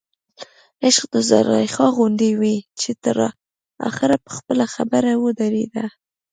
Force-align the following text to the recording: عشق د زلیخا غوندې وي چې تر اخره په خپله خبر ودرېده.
عشق 0.85 1.03
د 1.13 1.15
زلیخا 1.29 1.87
غوندې 1.95 2.31
وي 2.39 2.55
چې 2.81 2.91
تر 3.03 3.17
اخره 3.89 4.17
په 4.23 4.29
خپله 4.37 4.65
خبر 4.73 5.03
ودرېده. 5.23 5.85